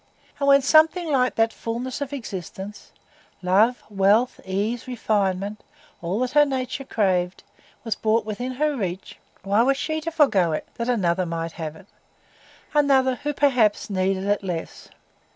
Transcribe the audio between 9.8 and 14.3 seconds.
to forego it, that another might have it,—another, who perhaps needed